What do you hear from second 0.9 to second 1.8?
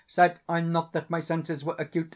that my senses were